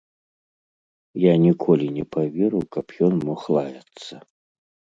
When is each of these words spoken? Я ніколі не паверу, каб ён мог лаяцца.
Я 1.23 1.33
ніколі 1.43 1.85
не 1.99 2.05
паверу, 2.17 2.59
каб 2.77 2.85
ён 3.09 3.13
мог 3.29 3.41
лаяцца. 3.59 4.13